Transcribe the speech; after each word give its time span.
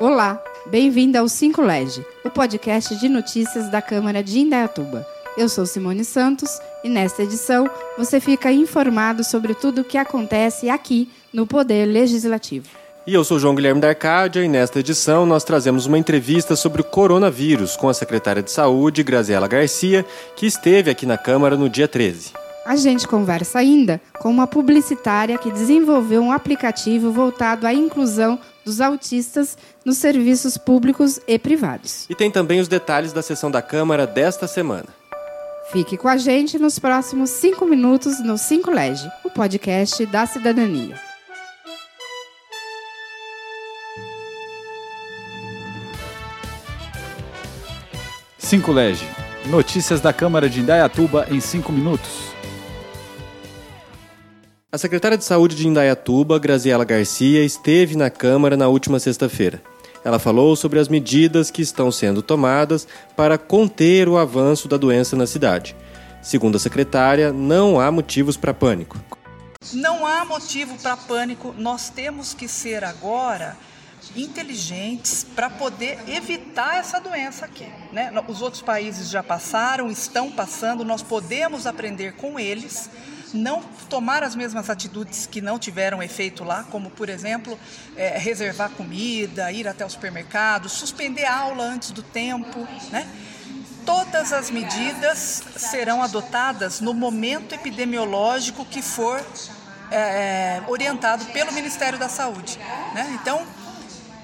Olá, 0.00 0.42
bem-vindo 0.66 1.16
ao 1.16 1.28
5 1.28 1.62
Lege, 1.62 2.04
o 2.24 2.30
podcast 2.30 2.96
de 2.96 3.08
notícias 3.08 3.70
da 3.70 3.80
Câmara 3.80 4.24
de 4.24 4.40
Indaiatuba. 4.40 5.06
Eu 5.38 5.48
sou 5.48 5.64
Simone 5.64 6.04
Santos 6.04 6.58
e 6.82 6.88
nesta 6.88 7.22
edição 7.22 7.70
você 7.96 8.18
fica 8.18 8.50
informado 8.50 9.22
sobre 9.22 9.54
tudo 9.54 9.82
o 9.82 9.84
que 9.84 9.96
acontece 9.96 10.68
aqui 10.68 11.08
no 11.32 11.46
Poder 11.46 11.86
Legislativo. 11.86 12.66
E 13.06 13.14
eu 13.14 13.22
sou 13.22 13.38
João 13.38 13.54
Guilherme 13.54 13.80
da 13.80 13.88
Arcádia 13.88 14.44
e 14.44 14.48
nesta 14.48 14.80
edição 14.80 15.24
nós 15.24 15.44
trazemos 15.44 15.86
uma 15.86 15.98
entrevista 15.98 16.56
sobre 16.56 16.80
o 16.80 16.84
coronavírus 16.84 17.76
com 17.76 17.88
a 17.88 17.94
secretária 17.94 18.42
de 18.42 18.50
Saúde, 18.50 19.04
Graziela 19.04 19.46
Garcia, 19.46 20.04
que 20.34 20.44
esteve 20.44 20.90
aqui 20.90 21.06
na 21.06 21.16
Câmara 21.16 21.56
no 21.56 21.68
dia 21.68 21.86
13. 21.86 22.43
A 22.64 22.76
gente 22.76 23.06
conversa 23.06 23.58
ainda 23.58 24.00
com 24.18 24.30
uma 24.30 24.46
publicitária 24.46 25.36
que 25.36 25.52
desenvolveu 25.52 26.22
um 26.22 26.32
aplicativo 26.32 27.12
voltado 27.12 27.66
à 27.66 27.74
inclusão 27.74 28.38
dos 28.64 28.80
autistas 28.80 29.58
nos 29.84 29.98
serviços 29.98 30.56
públicos 30.56 31.20
e 31.28 31.38
privados. 31.38 32.06
E 32.08 32.14
tem 32.14 32.30
também 32.30 32.60
os 32.60 32.68
detalhes 32.68 33.12
da 33.12 33.20
sessão 33.20 33.50
da 33.50 33.60
Câmara 33.60 34.06
desta 34.06 34.46
semana. 34.46 34.86
Fique 35.72 35.98
com 35.98 36.08
a 36.08 36.16
gente 36.16 36.58
nos 36.58 36.78
próximos 36.78 37.30
cinco 37.30 37.66
minutos 37.66 38.18
no 38.24 38.38
Cinco 38.38 38.70
Lege, 38.70 39.10
o 39.24 39.30
podcast 39.30 40.06
da 40.06 40.24
cidadania. 40.24 40.98
Cinco 48.38 48.72
Lege. 48.72 49.06
Notícias 49.46 50.00
da 50.00 50.12
Câmara 50.12 50.48
de 50.48 50.60
Indaiatuba 50.60 51.26
em 51.30 51.40
cinco 51.40 51.70
minutos. 51.70 52.33
A 54.74 54.78
secretária 54.78 55.16
de 55.16 55.24
Saúde 55.24 55.54
de 55.54 55.68
Indaiatuba, 55.68 56.36
Graziela 56.36 56.84
Garcia, 56.84 57.44
esteve 57.44 57.96
na 57.96 58.10
Câmara 58.10 58.56
na 58.56 58.66
última 58.66 58.98
sexta-feira. 58.98 59.62
Ela 60.04 60.18
falou 60.18 60.56
sobre 60.56 60.80
as 60.80 60.88
medidas 60.88 61.48
que 61.48 61.62
estão 61.62 61.92
sendo 61.92 62.20
tomadas 62.20 62.84
para 63.16 63.38
conter 63.38 64.08
o 64.08 64.18
avanço 64.18 64.66
da 64.66 64.76
doença 64.76 65.14
na 65.14 65.28
cidade. 65.28 65.76
Segundo 66.20 66.56
a 66.56 66.58
secretária, 66.58 67.32
não 67.32 67.78
há 67.78 67.88
motivos 67.92 68.36
para 68.36 68.52
pânico. 68.52 68.98
Não 69.72 70.04
há 70.04 70.24
motivo 70.24 70.76
para 70.78 70.96
pânico. 70.96 71.54
Nós 71.56 71.88
temos 71.88 72.34
que 72.34 72.48
ser 72.48 72.82
agora 72.82 73.56
inteligentes 74.16 75.24
para 75.36 75.48
poder 75.48 76.00
evitar 76.08 76.78
essa 76.78 76.98
doença 76.98 77.44
aqui. 77.44 77.68
Né? 77.92 78.12
Os 78.26 78.42
outros 78.42 78.60
países 78.60 79.08
já 79.08 79.22
passaram, 79.22 79.88
estão 79.88 80.32
passando, 80.32 80.84
nós 80.84 81.00
podemos 81.00 81.64
aprender 81.64 82.14
com 82.14 82.40
eles 82.40 82.90
não 83.34 83.62
tomar 83.90 84.22
as 84.22 84.34
mesmas 84.34 84.70
atitudes 84.70 85.26
que 85.26 85.40
não 85.40 85.58
tiveram 85.58 86.02
efeito 86.02 86.44
lá, 86.44 86.64
como, 86.70 86.90
por 86.90 87.08
exemplo, 87.08 87.58
é, 87.96 88.16
reservar 88.16 88.70
comida, 88.70 89.50
ir 89.50 89.66
até 89.66 89.84
o 89.84 89.90
supermercado, 89.90 90.68
suspender 90.68 91.24
a 91.24 91.36
aula 91.36 91.64
antes 91.64 91.90
do 91.90 92.02
tempo, 92.02 92.66
né? 92.90 93.06
Todas 93.84 94.32
as 94.32 94.50
medidas 94.50 95.42
serão 95.56 96.02
adotadas 96.02 96.80
no 96.80 96.94
momento 96.94 97.54
epidemiológico 97.54 98.64
que 98.64 98.80
for 98.80 99.22
é, 99.90 100.62
orientado 100.66 101.26
pelo 101.26 101.52
Ministério 101.52 101.98
da 101.98 102.08
Saúde. 102.08 102.58
Né? 102.94 103.18
Então, 103.20 103.46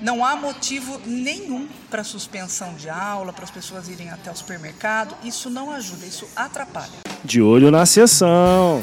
não 0.00 0.24
há 0.24 0.36
motivo 0.36 1.00
nenhum 1.04 1.68
para 1.90 2.04
suspensão 2.04 2.74
de 2.74 2.88
aula, 2.88 3.32
para 3.32 3.44
as 3.44 3.50
pessoas 3.50 3.88
irem 3.88 4.10
até 4.10 4.30
o 4.30 4.36
supermercado. 4.36 5.16
Isso 5.24 5.50
não 5.50 5.72
ajuda, 5.72 6.06
isso 6.06 6.28
atrapalha. 6.36 7.07
De 7.24 7.42
olho 7.42 7.70
na 7.70 7.84
sessão. 7.84 8.82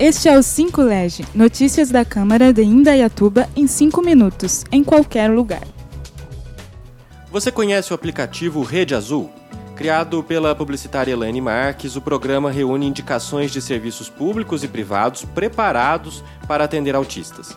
Este 0.00 0.28
é 0.28 0.36
o 0.36 0.42
5 0.42 0.82
Lege, 0.82 1.24
notícias 1.32 1.90
da 1.90 2.04
Câmara 2.04 2.52
de 2.52 2.64
Indaiatuba 2.64 3.48
em 3.54 3.68
5 3.68 4.02
minutos, 4.02 4.64
em 4.72 4.82
qualquer 4.82 5.30
lugar. 5.30 5.62
Você 7.30 7.52
conhece 7.52 7.92
o 7.92 7.94
aplicativo 7.94 8.64
Rede 8.64 8.96
Azul? 8.96 9.30
Criado 9.82 10.22
pela 10.22 10.54
publicitária 10.54 11.10
Elaine 11.10 11.40
Marques, 11.40 11.96
o 11.96 12.00
programa 12.00 12.52
reúne 12.52 12.86
indicações 12.86 13.50
de 13.50 13.60
serviços 13.60 14.08
públicos 14.08 14.62
e 14.62 14.68
privados 14.68 15.24
preparados 15.24 16.22
para 16.46 16.62
atender 16.62 16.94
autistas. 16.94 17.56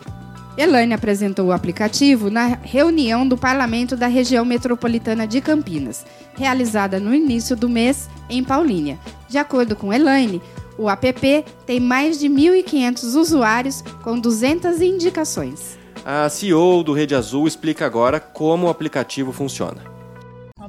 Elaine 0.58 0.92
apresentou 0.92 1.46
o 1.46 1.52
aplicativo 1.52 2.28
na 2.28 2.58
reunião 2.64 3.28
do 3.28 3.36
Parlamento 3.36 3.96
da 3.96 4.08
Região 4.08 4.44
Metropolitana 4.44 5.24
de 5.24 5.40
Campinas, 5.40 6.04
realizada 6.34 6.98
no 6.98 7.14
início 7.14 7.54
do 7.54 7.68
mês 7.68 8.10
em 8.28 8.42
Paulínia. 8.42 8.98
De 9.28 9.38
acordo 9.38 9.76
com 9.76 9.92
Elaine, 9.92 10.42
o 10.76 10.90
app 10.90 11.44
tem 11.64 11.78
mais 11.78 12.18
de 12.18 12.28
1.500 12.28 13.04
usuários 13.14 13.84
com 14.02 14.18
200 14.18 14.80
indicações. 14.80 15.78
A 16.04 16.28
CEO 16.28 16.82
do 16.82 16.92
Rede 16.92 17.14
Azul 17.14 17.46
explica 17.46 17.86
agora 17.86 18.18
como 18.18 18.66
o 18.66 18.68
aplicativo 18.68 19.30
funciona. 19.30 19.95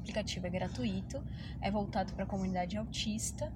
Aplicativo 0.08 0.48
é 0.48 0.50
gratuito, 0.50 1.22
é 1.62 1.70
voltado 1.70 2.14
para 2.14 2.24
a 2.24 2.26
comunidade 2.26 2.78
autista 2.78 3.52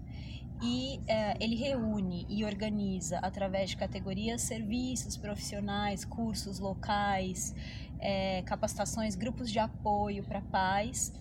e 0.62 1.00
é, 1.08 1.38
ele 1.40 1.56
reúne 1.56 2.26
e 2.28 2.44
organiza 2.44 3.20
através 3.20 3.70
de 3.70 3.78
categorias 3.78 4.42
serviços 4.42 5.16
profissionais, 5.16 6.04
cursos 6.04 6.60
locais, 6.60 7.56
é, 8.00 8.42
capacitações, 8.42 9.16
grupos 9.16 9.50
de 9.50 9.60
apoio 9.60 10.26
para 10.26 10.42
pais 10.42 11.14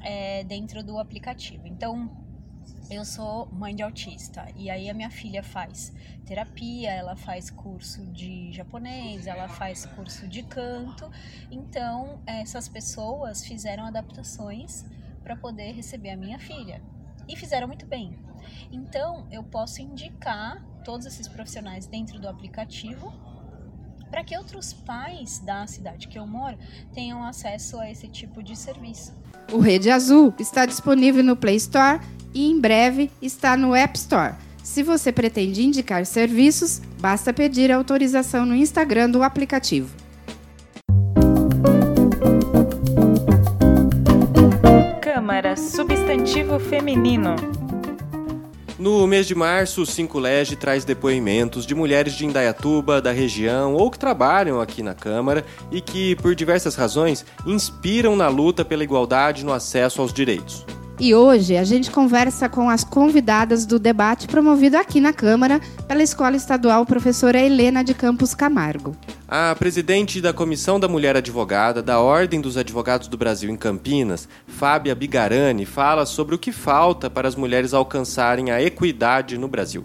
é, 0.00 0.44
dentro 0.44 0.84
do 0.84 0.96
aplicativo. 1.00 1.66
Então, 1.66 2.08
eu 2.90 3.04
sou 3.04 3.46
mãe 3.52 3.74
de 3.74 3.82
autista 3.82 4.46
e 4.56 4.70
aí 4.70 4.88
a 4.88 4.94
minha 4.94 5.10
filha 5.10 5.42
faz 5.42 5.92
terapia, 6.24 6.90
ela 6.90 7.16
faz 7.16 7.50
curso 7.50 8.04
de 8.06 8.50
japonês, 8.52 9.26
ela 9.26 9.48
faz 9.48 9.84
curso 9.84 10.26
de 10.26 10.42
canto. 10.42 11.10
Então, 11.50 12.20
essas 12.26 12.68
pessoas 12.68 13.44
fizeram 13.44 13.84
adaptações 13.84 14.84
para 15.22 15.36
poder 15.36 15.72
receber 15.72 16.10
a 16.10 16.16
minha 16.16 16.38
filha 16.38 16.80
e 17.28 17.36
fizeram 17.36 17.66
muito 17.66 17.84
bem. 17.86 18.18
Então, 18.72 19.26
eu 19.30 19.42
posso 19.42 19.82
indicar 19.82 20.64
todos 20.82 21.04
esses 21.06 21.28
profissionais 21.28 21.86
dentro 21.86 22.18
do 22.18 22.28
aplicativo 22.28 23.12
para 24.10 24.24
que 24.24 24.36
outros 24.36 24.72
pais 24.72 25.38
da 25.40 25.66
cidade 25.66 26.08
que 26.08 26.18
eu 26.18 26.26
moro 26.26 26.56
tenham 26.94 27.22
acesso 27.22 27.78
a 27.78 27.90
esse 27.90 28.08
tipo 28.08 28.42
de 28.42 28.56
serviço. 28.56 29.14
O 29.52 29.58
Rede 29.58 29.90
Azul 29.90 30.34
está 30.38 30.64
disponível 30.64 31.22
no 31.22 31.36
Play 31.36 31.56
Store 31.56 32.00
e 32.38 32.48
em 32.48 32.60
breve 32.60 33.10
está 33.20 33.56
no 33.56 33.74
App 33.74 33.98
Store. 33.98 34.34
Se 34.62 34.80
você 34.80 35.10
pretende 35.10 35.66
indicar 35.66 36.06
serviços, 36.06 36.80
basta 37.00 37.32
pedir 37.32 37.72
autorização 37.72 38.46
no 38.46 38.54
Instagram 38.54 39.10
do 39.10 39.24
aplicativo. 39.24 39.88
Câmara 45.02 45.56
Substantivo 45.56 46.60
Feminino. 46.60 47.34
No 48.78 49.04
mês 49.08 49.26
de 49.26 49.34
março, 49.34 49.82
o 49.82 49.86
5 49.86 50.16
Lege 50.20 50.54
traz 50.54 50.84
depoimentos 50.84 51.66
de 51.66 51.74
mulheres 51.74 52.12
de 52.12 52.24
Indaiatuba, 52.24 53.02
da 53.02 53.10
região 53.10 53.74
ou 53.74 53.90
que 53.90 53.98
trabalham 53.98 54.60
aqui 54.60 54.80
na 54.80 54.94
Câmara 54.94 55.44
e 55.72 55.80
que, 55.80 56.14
por 56.14 56.36
diversas 56.36 56.76
razões, 56.76 57.24
inspiram 57.44 58.14
na 58.14 58.28
luta 58.28 58.64
pela 58.64 58.84
igualdade 58.84 59.44
no 59.44 59.52
acesso 59.52 60.00
aos 60.00 60.12
direitos. 60.12 60.64
E 61.00 61.14
hoje 61.14 61.56
a 61.56 61.62
gente 61.62 61.92
conversa 61.92 62.48
com 62.48 62.68
as 62.68 62.82
convidadas 62.82 63.64
do 63.64 63.78
debate 63.78 64.26
promovido 64.26 64.76
aqui 64.76 65.00
na 65.00 65.12
Câmara 65.12 65.60
pela 65.86 66.02
Escola 66.02 66.34
Estadual 66.34 66.84
Professora 66.84 67.38
Helena 67.38 67.84
de 67.84 67.94
Campos 67.94 68.34
Camargo. 68.34 68.96
A 69.28 69.54
presidente 69.54 70.20
da 70.20 70.32
Comissão 70.32 70.80
da 70.80 70.88
Mulher 70.88 71.16
Advogada 71.16 71.80
da 71.80 72.00
Ordem 72.00 72.40
dos 72.40 72.56
Advogados 72.56 73.06
do 73.06 73.16
Brasil 73.16 73.48
em 73.48 73.56
Campinas, 73.56 74.28
Fábia 74.48 74.92
Bigarani, 74.92 75.64
fala 75.64 76.04
sobre 76.04 76.34
o 76.34 76.38
que 76.38 76.50
falta 76.50 77.08
para 77.08 77.28
as 77.28 77.36
mulheres 77.36 77.72
alcançarem 77.72 78.50
a 78.50 78.60
equidade 78.60 79.38
no 79.38 79.46
Brasil. 79.46 79.84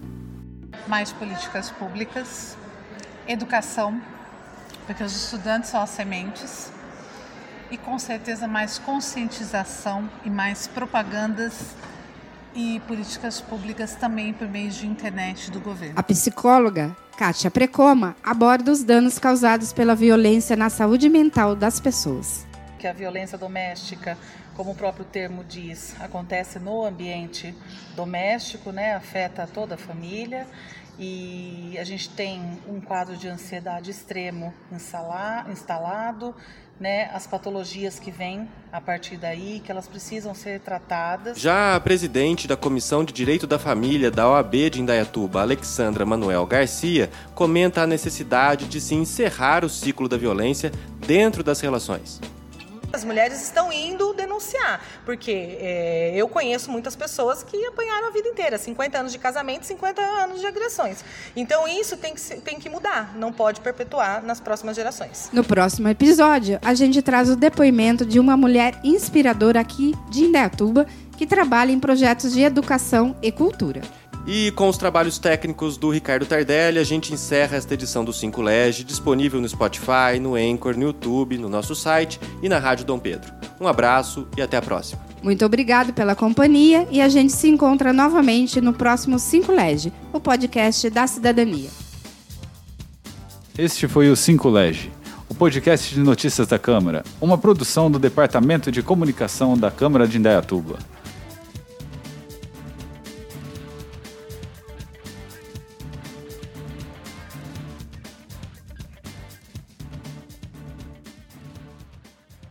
Mais 0.88 1.14
políticas 1.14 1.70
públicas, 1.70 2.58
educação, 3.28 4.02
porque 4.88 5.04
os 5.04 5.16
estudantes 5.16 5.70
são 5.70 5.80
as 5.80 5.92
sementes 5.92 6.72
e 7.72 7.78
com 7.78 7.98
certeza 7.98 8.48
mais 8.48 8.78
conscientização 8.78 10.10
e 10.24 10.30
mais 10.30 10.68
propagandas 10.68 11.76
e 12.56 12.80
políticas 12.88 13.42
públicas 13.42 13.96
também 13.96 14.34
por 14.34 14.48
meio 14.48 14.70
de 14.70 14.86
internet 14.86 15.50
do 15.50 15.60
governo. 15.60 15.96
A 15.98 16.04
psicóloga 16.04 16.96
Kátia 17.18 17.50
Precoma 17.52 18.16
aborda 18.24 18.72
os 18.72 18.84
danos 18.84 19.20
causados 19.20 19.72
pela 19.72 19.96
violência 19.96 20.56
na 20.56 20.70
saúde 20.70 21.10
mental 21.10 21.56
das 21.56 21.80
pessoas. 21.80 22.46
Que 22.80 22.88
a 22.88 22.94
violência 22.94 23.38
doméstica, 23.38 24.18
como 24.56 24.72
o 24.72 24.76
próprio 24.76 25.06
termo 25.06 25.44
diz, 25.44 25.96
acontece 26.00 26.60
no 26.60 26.86
ambiente 26.86 27.56
doméstico, 27.96 28.72
né, 28.72 28.96
afeta 28.96 29.48
toda 29.48 29.76
a 29.76 29.78
família 29.78 30.48
e 31.00 31.76
a 31.80 31.84
gente 31.84 32.10
tem 32.10 32.42
um 32.68 32.80
quadro 32.80 33.18
de 33.18 33.28
ansiedade 33.28 33.90
extremo 33.92 34.54
instalado, 34.72 36.36
né, 36.80 37.10
as 37.14 37.28
patologias 37.28 38.00
que 38.00 38.12
vêm 38.12 38.48
a 38.72 38.82
partir 38.82 39.16
daí, 39.16 39.62
que 39.64 39.72
elas 39.72 39.88
precisam 39.88 40.34
ser 40.34 40.60
tratadas. 40.60 41.40
Já 41.40 41.76
a 41.76 41.80
presidente 41.80 42.48
da 42.48 42.58
Comissão 42.58 43.06
de 43.06 43.14
Direito 43.14 43.46
da 43.48 43.60
Família 43.60 44.12
da 44.12 44.28
OAB 44.30 44.70
de 44.70 44.82
Indaiatuba, 44.82 45.42
Alexandra 45.42 46.06
Manuel 46.06 46.46
Garcia, 46.46 47.10
comenta 47.36 47.82
a 47.82 47.88
necessidade 47.88 48.66
de 48.66 48.82
se 48.82 48.96
encerrar 48.96 49.64
o 49.64 49.70
ciclo 49.70 50.10
da 50.10 50.18
violência 50.18 50.72
dentro 51.06 51.44
das 51.44 51.62
relações. 51.62 52.20
As 52.94 53.04
mulheres 53.04 53.42
estão 53.42 53.74
indo 53.74 54.14
denunciar, 54.14 54.80
porque 55.04 55.58
é, 55.60 56.14
eu 56.16 56.28
conheço 56.28 56.70
muitas 56.70 56.96
pessoas 56.96 57.42
que 57.42 57.66
apanharam 57.66 58.10
a 58.10 58.12
vida 58.12 58.30
inteira, 58.30 58.56
50 58.56 59.00
anos 59.00 59.12
de 59.12 59.18
casamento, 59.18 59.66
50 59.66 60.00
anos 60.00 60.40
de 60.40 60.46
agressões. 60.46 61.04
Então 61.36 61.68
isso 61.68 61.98
tem 61.98 62.14
que, 62.14 62.22
tem 62.42 62.60
que 62.60 62.70
mudar, 62.70 63.18
não 63.18 63.34
pode 63.34 63.62
perpetuar 63.62 64.24
nas 64.24 64.40
próximas 64.40 64.76
gerações. 64.76 65.28
No 65.34 65.44
próximo 65.44 65.88
episódio, 65.88 66.60
a 66.62 66.76
gente 66.76 67.02
traz 67.02 67.32
o 67.32 67.36
depoimento 67.36 68.06
de 68.06 68.20
uma 68.20 68.38
mulher 68.38 68.80
inspiradora 68.84 69.60
aqui 69.60 69.96
de 70.12 70.26
Indaiatuba 70.26 70.86
que 71.18 71.26
trabalha 71.26 71.72
em 71.72 71.80
projetos 71.80 72.32
de 72.32 72.42
educação 72.42 73.16
e 73.24 73.32
cultura. 73.32 73.82
E 74.26 74.52
com 74.52 74.70
os 74.70 74.78
trabalhos 74.78 75.20
técnicos 75.20 75.76
do 75.76 75.90
Ricardo 75.90 76.26
Tardelli, 76.26 76.80
a 76.80 76.84
gente 76.84 77.14
encerra 77.14 77.58
esta 77.58 77.74
edição 77.74 78.06
do 78.06 78.14
5 78.14 78.42
Lege, 78.42 78.86
disponível 78.86 79.42
no 79.42 79.50
Spotify, 79.50 80.18
no 80.22 80.36
Anchor, 80.36 80.78
no 80.78 80.84
YouTube, 80.84 81.38
no 81.38 81.50
nosso 81.50 81.76
site 81.76 82.22
e 82.42 82.48
na 82.48 82.58
Rádio 82.58 82.86
Dom 82.86 82.98
Pedro. 82.98 83.34
Um 83.60 83.68
abraço 83.68 84.26
e 84.38 84.42
até 84.42 84.56
a 84.56 84.62
próxima. 84.62 85.02
Muito 85.22 85.46
obrigado 85.46 85.94
pela 85.94 86.16
companhia 86.16 86.88
e 86.90 87.02
a 87.02 87.10
gente 87.10 87.34
se 87.34 87.50
encontra 87.50 87.92
novamente 87.92 88.62
no 88.62 88.74
próximo 88.74 89.20
5 89.20 89.52
Lege, 89.52 89.92
o 90.14 90.22
podcast 90.22 90.90
da 90.90 91.06
cidadania. 91.06 91.70
Este 93.58 93.90
foi 93.90 94.10
o 94.10 94.16
5 94.16 94.50
Lege, 94.50 94.90
o 95.30 95.36
podcast 95.36 95.94
de 95.94 96.00
notícias 96.00 96.48
da 96.48 96.58
Câmara, 96.58 97.04
uma 97.20 97.38
produção 97.38 97.92
do 97.92 98.00
Departamento 98.00 98.72
de 98.72 98.82
Comunicação 98.82 99.58
da 99.58 99.70
Câmara 99.70 100.08
de 100.08 100.18
Indaiatuba. 100.18 100.80